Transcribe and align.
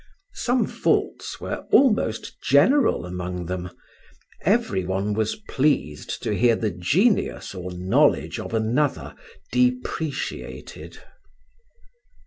Some 0.33 0.65
faults 0.65 1.39
were 1.39 1.57
almost 1.71 2.41
general 2.41 3.05
among 3.05 3.45
them: 3.45 3.69
every 4.43 4.83
one 4.83 5.13
was 5.13 5.35
pleased 5.47 6.23
to 6.23 6.33
hear 6.35 6.55
the 6.55 6.71
genius 6.71 7.53
or 7.53 7.69
knowledge 7.69 8.39
of 8.39 8.51
another 8.51 9.13
depreciated. 9.51 10.97